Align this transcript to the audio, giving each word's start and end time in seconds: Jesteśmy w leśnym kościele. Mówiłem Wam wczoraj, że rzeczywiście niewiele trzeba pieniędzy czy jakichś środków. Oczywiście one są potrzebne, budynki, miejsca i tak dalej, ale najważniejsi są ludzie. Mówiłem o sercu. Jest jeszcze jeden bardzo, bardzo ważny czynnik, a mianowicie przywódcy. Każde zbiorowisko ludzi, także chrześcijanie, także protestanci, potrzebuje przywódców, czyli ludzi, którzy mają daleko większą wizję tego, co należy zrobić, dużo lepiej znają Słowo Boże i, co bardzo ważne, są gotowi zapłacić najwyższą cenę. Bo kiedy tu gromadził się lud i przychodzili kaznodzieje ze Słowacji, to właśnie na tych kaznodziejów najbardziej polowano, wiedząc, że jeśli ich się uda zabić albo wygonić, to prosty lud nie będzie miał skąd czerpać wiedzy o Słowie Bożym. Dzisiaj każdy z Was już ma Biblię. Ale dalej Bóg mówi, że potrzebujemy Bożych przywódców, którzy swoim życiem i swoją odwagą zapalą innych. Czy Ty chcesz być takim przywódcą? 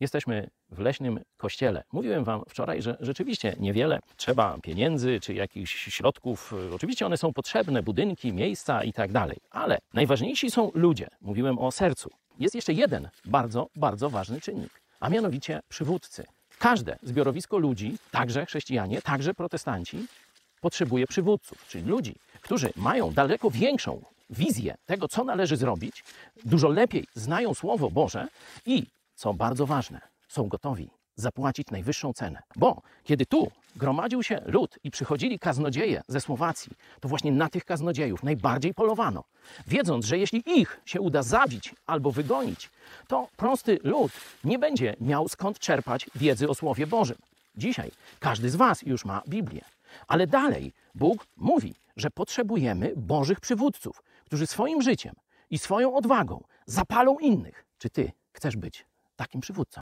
Jesteśmy 0.00 0.50
w 0.70 0.78
leśnym 0.78 1.20
kościele. 1.36 1.84
Mówiłem 1.92 2.24
Wam 2.24 2.42
wczoraj, 2.48 2.82
że 2.82 2.96
rzeczywiście 3.00 3.56
niewiele 3.58 4.00
trzeba 4.16 4.58
pieniędzy 4.62 5.20
czy 5.20 5.34
jakichś 5.34 5.94
środków. 5.94 6.54
Oczywiście 6.74 7.06
one 7.06 7.16
są 7.16 7.32
potrzebne, 7.32 7.82
budynki, 7.82 8.32
miejsca 8.32 8.84
i 8.84 8.92
tak 8.92 9.12
dalej, 9.12 9.36
ale 9.50 9.78
najważniejsi 9.94 10.50
są 10.50 10.70
ludzie. 10.74 11.08
Mówiłem 11.20 11.58
o 11.58 11.70
sercu. 11.70 12.10
Jest 12.38 12.54
jeszcze 12.54 12.72
jeden 12.72 13.08
bardzo, 13.24 13.68
bardzo 13.76 14.10
ważny 14.10 14.40
czynnik, 14.40 14.80
a 15.00 15.08
mianowicie 15.08 15.60
przywódcy. 15.68 16.24
Każde 16.58 16.98
zbiorowisko 17.02 17.58
ludzi, 17.58 17.98
także 18.10 18.46
chrześcijanie, 18.46 19.02
także 19.02 19.34
protestanci, 19.34 20.06
potrzebuje 20.60 21.06
przywódców, 21.06 21.66
czyli 21.68 21.84
ludzi, 21.84 22.14
którzy 22.40 22.72
mają 22.76 23.12
daleko 23.12 23.50
większą 23.50 24.02
wizję 24.30 24.74
tego, 24.86 25.08
co 25.08 25.24
należy 25.24 25.56
zrobić, 25.56 26.04
dużo 26.44 26.68
lepiej 26.68 27.04
znają 27.14 27.54
Słowo 27.54 27.90
Boże 27.90 28.28
i, 28.66 28.86
co 29.18 29.34
bardzo 29.34 29.66
ważne, 29.66 30.00
są 30.28 30.48
gotowi 30.48 30.90
zapłacić 31.16 31.70
najwyższą 31.70 32.12
cenę. 32.12 32.42
Bo 32.56 32.82
kiedy 33.04 33.26
tu 33.26 33.50
gromadził 33.76 34.22
się 34.22 34.42
lud 34.46 34.78
i 34.84 34.90
przychodzili 34.90 35.38
kaznodzieje 35.38 36.02
ze 36.08 36.20
Słowacji, 36.20 36.72
to 37.00 37.08
właśnie 37.08 37.32
na 37.32 37.48
tych 37.48 37.64
kaznodziejów 37.64 38.22
najbardziej 38.22 38.74
polowano, 38.74 39.24
wiedząc, 39.66 40.04
że 40.04 40.18
jeśli 40.18 40.42
ich 40.46 40.80
się 40.84 41.00
uda 41.00 41.22
zabić 41.22 41.74
albo 41.86 42.10
wygonić, 42.10 42.70
to 43.08 43.28
prosty 43.36 43.78
lud 43.84 44.12
nie 44.44 44.58
będzie 44.58 44.96
miał 45.00 45.28
skąd 45.28 45.58
czerpać 45.58 46.06
wiedzy 46.14 46.48
o 46.48 46.54
Słowie 46.54 46.86
Bożym. 46.86 47.18
Dzisiaj 47.56 47.90
każdy 48.18 48.50
z 48.50 48.56
Was 48.56 48.82
już 48.82 49.04
ma 49.04 49.22
Biblię. 49.28 49.64
Ale 50.08 50.26
dalej 50.26 50.72
Bóg 50.94 51.26
mówi, 51.36 51.74
że 51.96 52.10
potrzebujemy 52.10 52.92
Bożych 52.96 53.40
przywódców, 53.40 54.02
którzy 54.24 54.46
swoim 54.46 54.82
życiem 54.82 55.14
i 55.50 55.58
swoją 55.58 55.94
odwagą 55.94 56.44
zapalą 56.66 57.18
innych. 57.18 57.64
Czy 57.78 57.90
Ty 57.90 58.12
chcesz 58.32 58.56
być 58.56 58.88
takim 59.18 59.40
przywódcą? 59.40 59.80